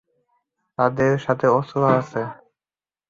[0.77, 2.21] তাদের সাথে অস্ত্র আছে।